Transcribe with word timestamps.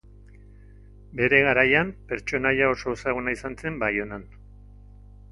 Bere 1.19 1.41
garaian 1.47 1.91
pertsonaia 2.11 2.69
oso 2.77 2.93
ezaguna 2.99 3.35
izan 3.35 3.57
zen 3.65 3.77
Baionan. 3.85 4.25